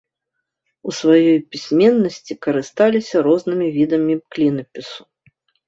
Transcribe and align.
У 0.91 0.93
сваёй 0.99 1.37
пісьменнасці 1.57 2.33
карысталіся 2.47 3.17
рознымі 3.29 3.71
відамі 3.79 4.13
клінапісу. 4.35 5.01